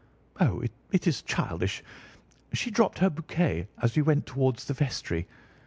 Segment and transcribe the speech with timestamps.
[0.39, 1.83] "Oh, it is childish.
[2.53, 5.27] She dropped her bouquet as we went towards the vestry.